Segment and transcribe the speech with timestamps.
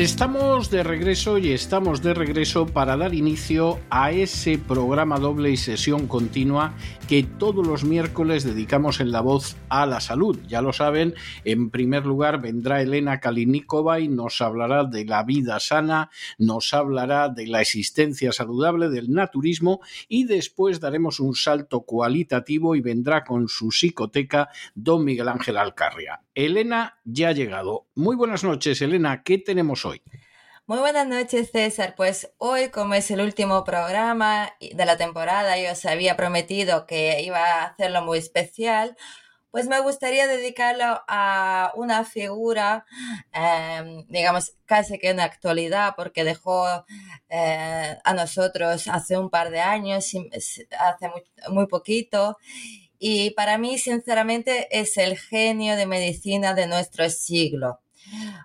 [0.00, 5.58] Estamos de regreso y estamos de regreso para dar inicio a ese programa doble y
[5.58, 6.72] sesión continua
[7.06, 10.38] que todos los miércoles dedicamos en La Voz a la salud.
[10.48, 11.14] Ya lo saben,
[11.44, 16.08] en primer lugar vendrá Elena Kalinikova y nos hablará de la vida sana,
[16.38, 22.80] nos hablará de la existencia saludable, del naturismo y después daremos un salto cualitativo y
[22.80, 26.22] vendrá con su psicoteca don Miguel Ángel Alcarria.
[26.34, 27.89] Elena ya ha llegado.
[28.00, 29.22] Muy buenas noches, Elena.
[29.22, 30.00] ¿Qué tenemos hoy?
[30.66, 31.92] Muy buenas noches, César.
[31.94, 37.20] Pues hoy, como es el último programa de la temporada, yo os había prometido que
[37.20, 38.96] iba a hacerlo muy especial.
[39.50, 42.86] Pues me gustaría dedicarlo a una figura,
[43.34, 46.86] em, digamos, casi que en la actualidad, porque dejó
[47.28, 52.38] eh, a nosotros hace un par de años, hace muy, muy poquito,
[52.98, 57.80] y para mí, sinceramente, es el genio de medicina de nuestro siglo.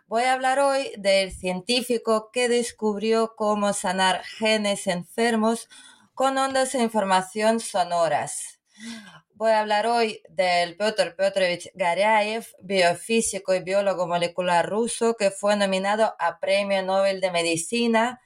[0.08, 5.70] Voy a hablar hoy del científico que descubrió cómo sanar genes enfermos
[6.14, 8.60] con ondas de información sonoras.
[9.38, 15.58] Voy a hablar hoy del Piotr Petrovich Garyaev, biofísico y biólogo molecular ruso, que fue
[15.58, 18.22] nominado a Premio Nobel de Medicina.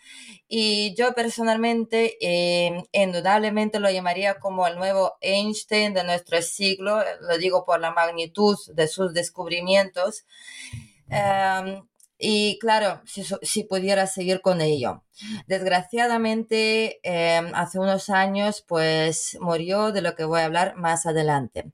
[0.48, 7.38] Y yo personalmente, eh, indudablemente lo llamaría como el nuevo Einstein de nuestro siglo, lo
[7.40, 10.26] digo por la magnitud de sus descubrimientos.
[11.10, 11.84] Em,
[12.18, 13.02] y claro,
[13.42, 15.04] si, pudiera seguir con ello.
[15.48, 21.72] Desgraciadamente, em, hace unos años, pues murió de lo que voy a hablar más adelante.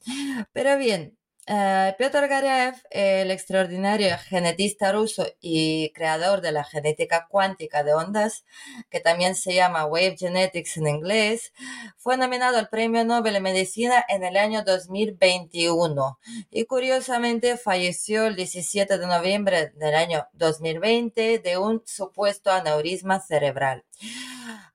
[0.53, 7.83] Pero bien, Uh, Piotr Garyaev, el extraordinario genetista ruso y creador de la genética cuántica
[7.83, 8.45] de ondas,
[8.89, 11.53] que también se llama Wave Genetics en inglés,
[11.97, 16.19] fue nominado al Premio Nobel de Medicina en el año 2021
[16.49, 23.85] y curiosamente falleció el 17 de noviembre del año 2020 de un supuesto aneurisma cerebral.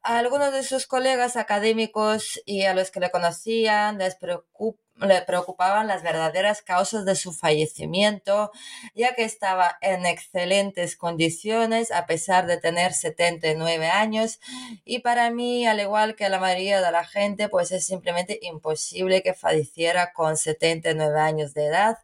[0.03, 5.87] Algunos de sus colegas académicos y a los que le conocían les preocupa le preocupaban
[5.87, 8.51] las verdaderas causas de su fallecimiento,
[8.95, 14.41] ya que estaba en excelentes condiciones a pesar de tener 79 años
[14.85, 19.23] y para mí, al igual que la mayoría de la gente, pues es simplemente imposible
[19.23, 21.99] que falleciera con 79 años de edad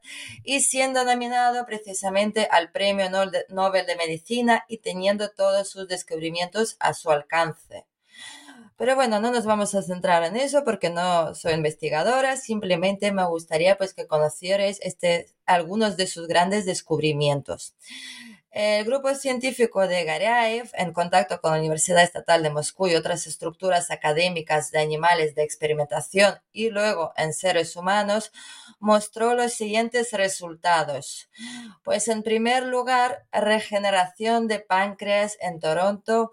[0.44, 3.10] y siendo nominado precisamente al Premio
[3.48, 7.86] Nobel de Medicina y teniendo todos sus descubrimientos a su alcance.
[8.76, 13.26] Pero bueno, no nos vamos a centrar en eso porque no soy investigadora, simplemente me
[13.26, 17.74] gustaría pues que conocierais este, algunos de sus grandes descubrimientos.
[18.58, 23.26] El grupo científico de Garyaev, en contacto con la Universidad Estatal de Moscú y otras
[23.26, 28.32] estructuras académicas de animales de experimentación y luego en seres humanos,
[28.78, 31.28] mostró los siguientes resultados.
[31.84, 36.32] Pues en primer lugar, regeneración de páncreas en Toronto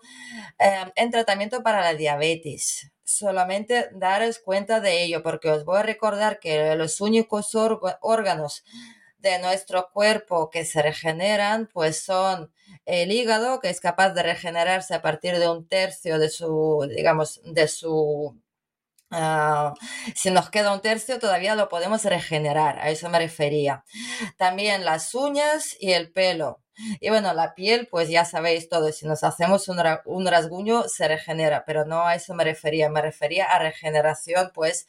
[0.60, 5.84] eh, en tratamiento para la diabetes solamente daros cuenta de ello, porque os voy a
[5.84, 8.64] recordar que los únicos órganos
[9.24, 12.52] de nuestro cuerpo que se regeneran, pues son
[12.86, 17.42] el hígado, que es capaz de regenerarse a partir de un tercio de su, digamos,
[17.46, 18.38] de su...
[19.12, 19.74] Ah,
[20.16, 23.86] si nos queda un tercio, todavía lo podemos regenerar, a eso me refería.
[24.38, 26.62] También las uñas y el pelo.
[27.00, 31.08] Y bueno, la piel, pues ya sabéis todo, si nos hacemos un, un, rasguño se
[31.08, 34.88] regenera, pero no a eso me refería, me refería a regeneración, pues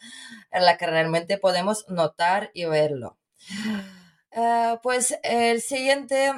[0.50, 3.18] en la que realmente podemos notar y verlo.
[4.34, 6.32] Eh, pues el siguiente,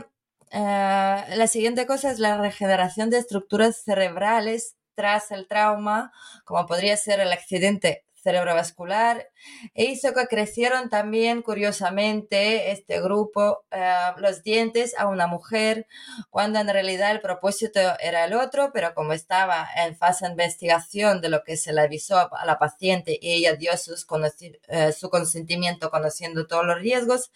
[0.50, 6.12] eh, la siguiente cosa es la regeneración de estructuras cerebrales tras el trauma,
[6.44, 9.30] como podría ser el accidente cerebrovascular.
[9.74, 15.86] E hizo que crecieron también, curiosamente, este grupo, eh, los dientes a una mujer,
[16.28, 21.20] cuando en realidad el propósito era el otro, pero como estaba en fase de investigación
[21.20, 25.90] de lo que se le avisó a la paciente y ella dio eh, su consentimiento
[25.90, 27.30] conociendo todos los riesgos,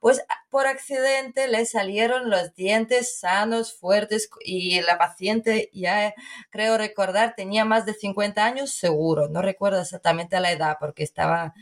[0.00, 6.14] pues por accidente le salieron los dientes sanos, fuertes y la paciente ya
[6.50, 11.54] creo recordar tenía más de 50 años seguro, no recuerdo exactamente la edad porque estaba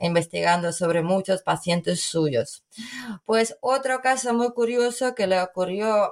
[0.00, 2.64] investigando sobre muchos pacientes suyos.
[3.26, 6.10] Pues otro caso muy curioso que le ocurrió,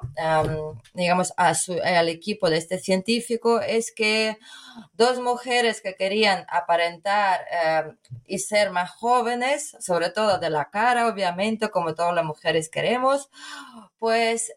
[0.93, 4.39] digamos, al equipo de este científico es que
[4.93, 11.71] dos mujeres que querían aparentar y ser más jóvenes, sobre todo de la cara, obviamente,
[11.71, 13.31] como todas las mujeres queremos,
[13.99, 14.53] pues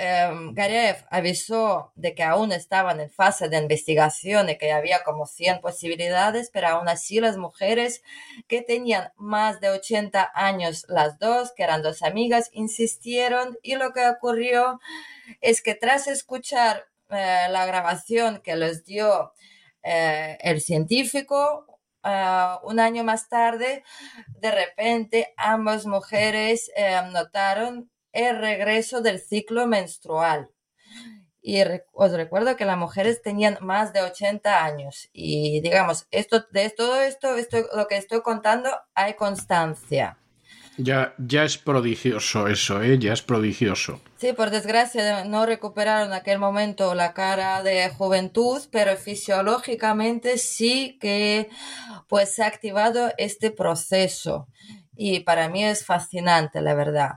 [0.00, 5.26] eh, Garev avisó de que aún estaban en fase de investigación y que había como
[5.26, 8.02] 100 posibilidades, pero aún así las mujeres
[8.48, 13.92] que tenían más de 80 años las dos, que eran dos amigas, insistieron y lo
[13.92, 14.80] que ocurrió
[15.42, 19.32] es que tras escuchar eh, la grabación que les dio
[19.82, 21.66] eh, el científico,
[22.04, 23.84] eh, un año más tarde,
[24.40, 26.70] de repente ambas mujeres
[27.12, 30.50] notaron el regreso del ciclo menstrual.
[31.42, 31.62] Y
[31.92, 35.08] os recuerdo que las mujeres tenían más de 80 años.
[35.12, 40.18] Y digamos, esto, de todo esto, esto, lo que estoy contando, hay constancia.
[40.76, 42.98] Ya, ya es prodigioso eso, ¿eh?
[42.98, 44.00] Ya es prodigioso.
[44.16, 50.96] Sí, por desgracia no recuperaron en aquel momento la cara de juventud, pero fisiológicamente sí
[51.00, 51.50] que
[52.08, 54.48] pues se ha activado este proceso.
[54.96, 57.10] Y para mí es fascinante, la verdad.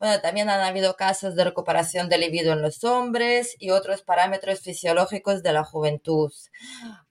[0.00, 4.60] Bueno, también han habido casos de recuperación del libido en los hombres y otros parámetros
[4.60, 6.32] fisiológicos de la juventud.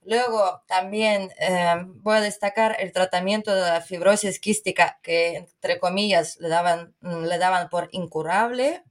[0.02, 6.36] Luego, también eh, voy a destacar el tratamiento de la fibrosis quística que, entre comillas,
[6.40, 8.82] le daban, le daban por incurable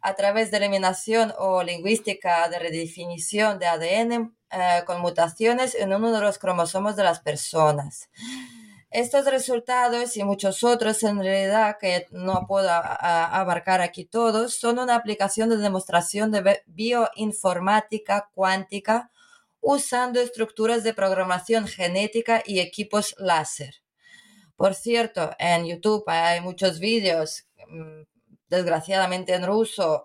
[0.00, 6.10] a través de eliminación o lingüística de redefinición de ADN eh, con mutaciones en uno
[6.10, 8.08] de los cromosomas de las personas.
[8.92, 14.96] Estos resultados y muchos otros, en realidad, que no puedo abarcar aquí todos, son una
[14.96, 19.10] aplicación de demostración de bioinformática cuántica
[19.62, 23.76] usando estructuras de programación genética y equipos láser.
[24.56, 28.02] Por cierto, en YouTube hay muchos vídeos, mm,
[28.48, 30.04] desgraciadamente en ruso,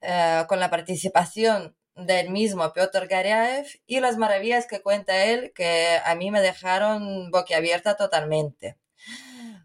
[0.00, 5.98] eh, con la participación del mismo Piotr Gariaev y las maravillas que cuenta él que
[6.04, 8.78] a mí me dejaron boquiabierta totalmente.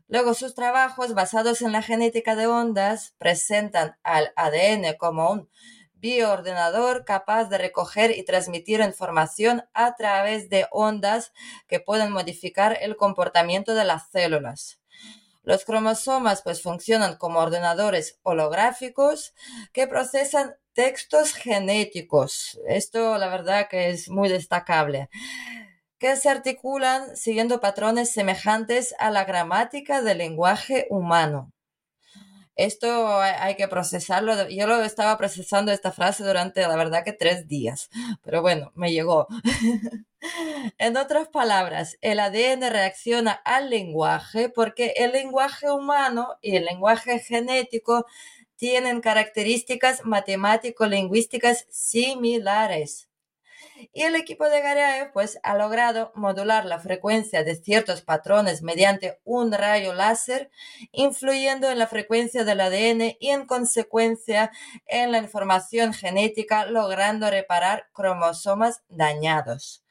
[0.07, 5.49] Luego sus trabajos basados en la genética de ondas presentan al ADN como un
[5.93, 11.31] bioordenador capaz de recoger y transmitir información a través de ondas
[11.67, 14.79] que pueden modificar el comportamiento de las células.
[15.43, 19.33] Los cromosomas pues funcionan como ordenadores holográficos
[19.71, 22.59] que procesan textos genéticos.
[22.67, 25.09] Esto la verdad que es muy destacable
[26.03, 31.53] que se articulan siguiendo patrones semejantes a la gramática del lenguaje humano.
[32.57, 34.49] Esto hay que procesarlo.
[34.49, 37.89] Yo lo estaba procesando esta frase durante, la verdad, que tres días.
[38.21, 39.27] Pero bueno, me llegó.
[40.77, 47.19] en otras palabras, el ADN reacciona al lenguaje porque el lenguaje humano y el lenguaje
[47.19, 48.05] genético
[48.55, 53.09] tienen características matemático-lingüísticas similares.
[53.91, 59.19] Y el equipo de Garaev pues ha logrado modular la frecuencia de ciertos patrones mediante
[59.23, 60.49] un rayo láser,
[60.91, 64.51] influyendo en la frecuencia del ADN y en consecuencia
[64.85, 69.82] en la información genética, logrando reparar cromosomas dañados.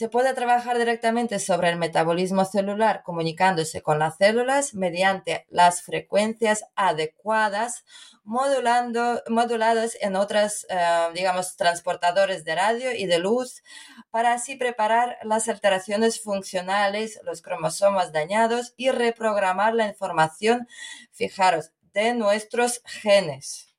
[0.00, 6.64] Se puede trabajar directamente sobre el metabolismo celular comunicándose con las células mediante las frecuencias
[6.74, 7.84] adecuadas,
[8.24, 13.62] modulando, moduladas en otras, eh, digamos, transportadores de radio y de luz,
[14.10, 20.66] para así preparar las alteraciones funcionales, los cromosomas dañados y reprogramar la información,
[21.12, 23.74] fijaros, de nuestros genes.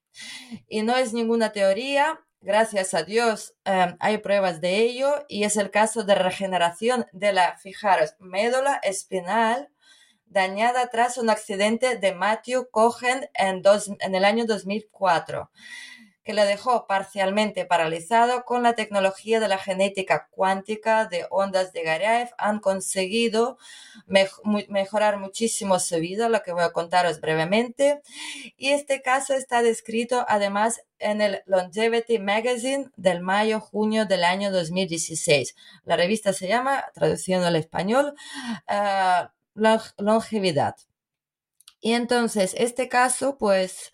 [0.67, 5.57] Y no es ninguna teoría, gracias a Dios, em, hay pruebas de ello y es
[5.57, 9.69] el caso de regeneración de la, fijaros, médula espinal
[10.25, 13.61] dañada tras un accidente de Matthew Cohen en,
[13.99, 15.51] en el año 2004
[16.31, 21.83] que le dejó parcialmente paralizado con la tecnología de la genética cuántica de ondas de
[21.83, 23.57] Garaev han conseguido
[24.69, 28.01] mejorar muchísimo su vida, lo que voy a contaros brevemente.
[28.55, 35.57] Y este caso está descrito además en el Longevity Magazine del mayo-junio del año 2016.
[35.83, 38.15] La revista se llama, traduciendo al español,
[38.69, 39.27] uh,
[39.97, 40.77] Longevidad.
[41.81, 43.91] Y entonces, este caso, pues,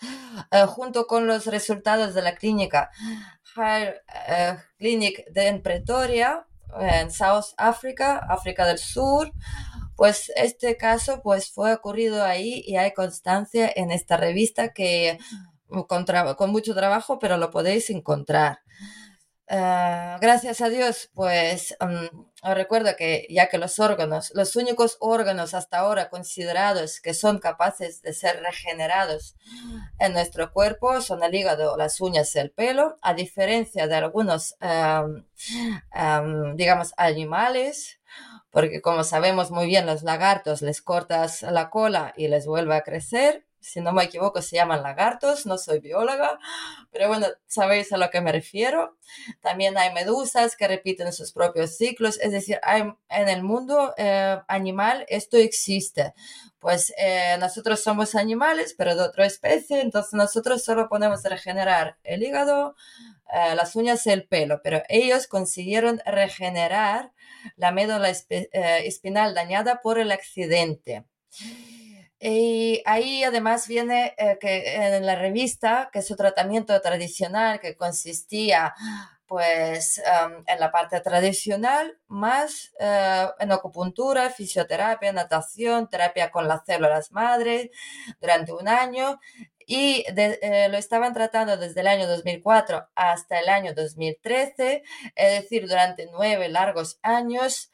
[0.51, 2.91] eh, junto con los resultados de la clínica
[3.55, 6.45] Higher eh, Clinic de Pretoria,
[6.79, 9.31] en South Africa, África del Sur,
[9.95, 15.17] pues este caso pues fue ocurrido ahí y hay constancia en esta revista que
[15.87, 16.05] con,
[16.37, 18.59] con mucho trabajo, pero lo podéis encontrar.
[19.49, 25.53] Ah, gracias a Dios, pues mm, recuerdo que ya que los órganos, los únicos órganos
[25.53, 29.37] hasta ahora considerados que son capaces de ser regenerados
[29.99, 34.57] en nuestro cuerpo son el hígado, las uñas y el pelo, a diferencia de algunos,
[36.55, 38.01] digamos, animales,
[38.51, 42.81] porque como sabemos muy bien, los lagartos les cortas la cola y les vuelve a
[42.81, 46.39] crecer si no me equivoco, se llaman lagartos, no soy bióloga,
[46.91, 48.97] pero bueno, sabéis a lo que me refiero.
[49.41, 54.39] También hay medusas que repiten sus propios ciclos, es decir, hay, en el mundo eh,
[54.47, 56.13] animal esto existe.
[56.59, 62.23] Pues eh, nosotros somos animales, pero de otra especie, entonces nosotros solo podemos regenerar el
[62.23, 62.75] hígado,
[63.33, 67.11] eh, las uñas y el pelo, pero ellos consiguieron regenerar
[67.57, 71.05] la médula espinal dañada por el accidente.
[72.19, 78.73] Y ahí además viene eh, que en la revista que su tratamiento tradicional que consistía
[79.27, 86.63] pues em, en la parte tradicional, más eh, en acupuntura, fisioterapia, natación, terapia con las
[86.65, 87.71] células madre
[88.21, 89.19] durante un año
[89.69, 94.81] y eh, lo estaban tratando desde el año 2004 hasta el año 2013,
[95.13, 97.69] es decir, durante nueve largos años.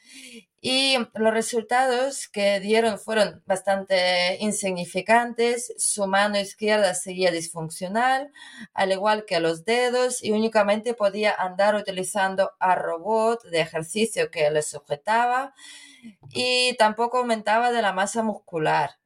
[0.60, 5.72] Y los resultados que dieron fueron bastante insignificantes.
[5.78, 8.32] Su mano izquierda seguía disfuncional,
[8.74, 14.50] al igual que los dedos, y únicamente podía andar utilizando a robot de ejercicio que
[14.50, 15.54] le sujetaba
[16.32, 18.98] y tampoco aumentaba de la masa muscular.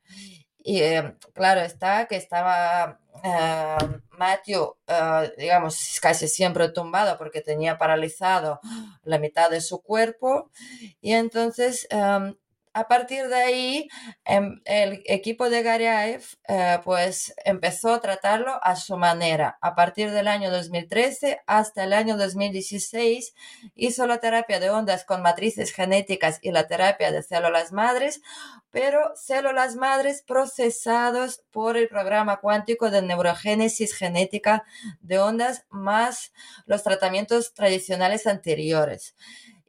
[0.68, 3.78] Y eh, claro está que estaba eh,
[4.12, 8.60] Matthew, eh, digamos, casi siempre tumbado porque tenía paralizado
[9.04, 10.52] la mitad de su cuerpo.
[11.00, 12.36] Y entonces em,
[12.77, 13.89] a partir de ahí,
[14.24, 19.57] em, el equipo de Gariaev eh, pues empezó a tratarlo a su manera.
[19.62, 23.34] A partir del año 2013 hasta el año 2016
[23.74, 28.22] hizo la terapia de ondas con matrices genéticas y la terapia de células madres,
[28.69, 34.65] pero células madres procesados por el programa cuántico de neurogénesis genética
[35.01, 36.31] de ondas más
[36.67, 39.15] los tratamientos tradicionales anteriores.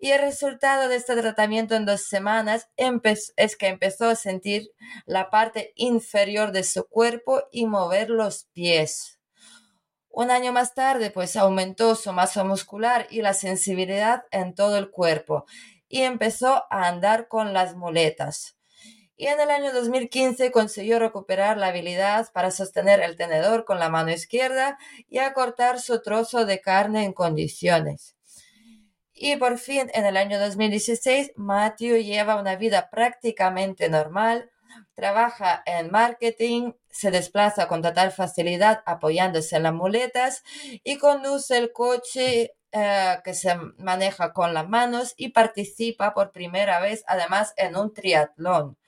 [0.01, 4.71] Y el resultado de este tratamiento en dos semanas es que empezó a sentir
[5.07, 9.19] la parte inferior de su cuerpo y mover los pies.
[10.09, 14.91] Un año más tarde, pues aumentó su masa muscular y la sensibilidad en todo el
[14.91, 15.47] cuerpo
[15.89, 18.57] y empezó a andar con las muletas.
[19.17, 23.89] Y en el año 2015 consiguió recuperar la habilidad para sostener el tenedor con la
[23.89, 24.79] mano izquierda
[25.09, 28.18] y acortar su trozo de carne en condiciones.
[29.21, 34.49] Y por fin, en el año 2016, Matthew lleva una vida prácticamente normal,
[34.95, 40.45] trabaja en marketing, se desplaza con total facilidad apoyándose en las muletas
[40.85, 46.79] y conduce el coche eh, que se maneja con las manos y participa por primera
[46.79, 48.79] vez además en un triatlón.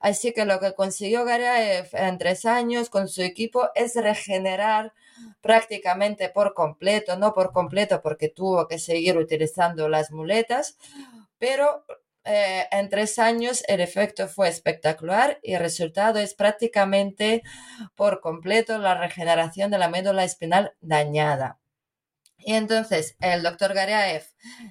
[0.00, 4.94] Así que lo que consiguió Garaev en tres años con su equipo es regenerar
[5.40, 10.76] prácticamente por completo, no por completo porque tuvo que seguir utilizando las muletas,
[11.38, 11.84] pero
[12.24, 17.42] eh, en tres años el efecto fue espectacular y el resultado es prácticamente
[17.94, 21.60] por completo la regeneración de la médula espinal dañada.
[22.38, 24.24] Y entonces el doctor Gariaev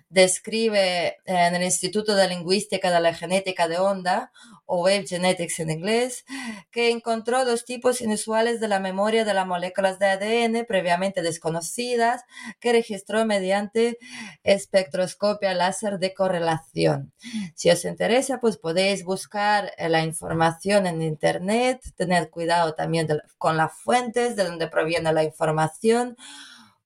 [0.10, 4.32] describe en el Instituto de Lingüística de la Genética de Onda,
[4.66, 6.26] o Wave Genetics en inglés,
[6.72, 12.24] que encontró dos tipos inusuales de la memoria de las moléculas de ADN previamente desconocidas
[12.60, 13.98] que registró mediante
[14.44, 17.14] espectroscopia láser de correlación.
[17.56, 23.74] Si os interesa, pues podéis buscar la información en Internet, tener cuidado también con las
[23.74, 26.18] fuentes de donde proviene la información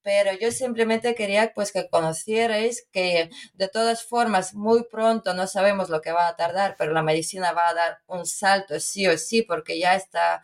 [0.02, 5.90] pero yo simplemente quería pues que conocierais que de todas formas muy pronto no sabemos
[5.90, 9.18] lo que va a tardar, pero la medicina va a dar un salto sí o
[9.18, 10.42] sí porque ya esta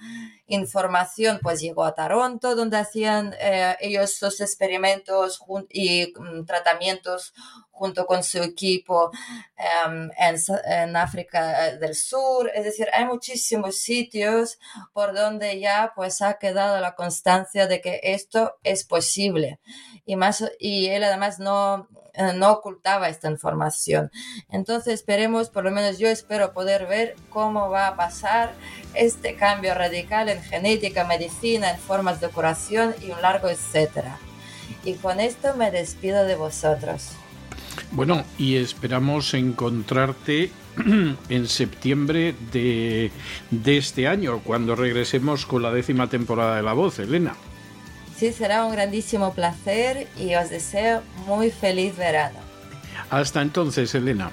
[0.48, 5.40] información pues llegó a Toronto donde hacían eh, ellos sus experimentos
[5.70, 7.34] y mm, tratamientos
[7.76, 9.12] junto con su equipo
[9.58, 12.50] em, en, África eh, del Sur.
[12.56, 14.60] Es decir, hay muchísimos sitios
[14.94, 19.60] por donde ya pues ha quedado la constancia de que esto es posible.
[20.06, 24.10] Y, más, y él además no, eh, no ocultaba esta información.
[24.50, 28.54] Entonces esperemos, por lo menos yo espero poder ver cómo va a pasar
[28.94, 34.18] este cambio radical en genética, medicina, en formas de curación y un largo etcétera.
[34.86, 37.10] Y con esto me despido de vosotros.
[37.92, 40.52] Bueno, y esperamos encontrarte
[41.30, 43.12] en septiembre de,
[43.66, 47.36] este año, cuando regresemos con la décima temporada de La Voz, Elena.
[48.18, 52.40] Sí, será un grandísimo placer y os deseo muy feliz verano.
[53.10, 54.32] Hasta entonces, Elena.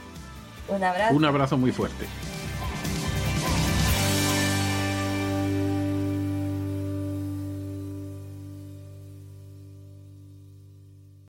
[0.68, 1.14] Un abrazo.
[1.14, 2.06] Un abrazo muy fuerte.